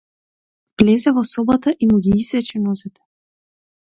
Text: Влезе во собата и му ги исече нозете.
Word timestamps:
Влезе 0.81 1.13
во 1.17 1.23
собата 1.33 1.75
и 1.83 1.91
му 1.93 2.01
ги 2.07 2.17
исече 2.23 2.65
нозете. 2.67 3.07